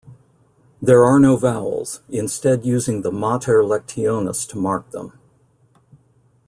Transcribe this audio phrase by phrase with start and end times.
[0.81, 5.13] There are no vowels, instead using the mater lectionis to mark them.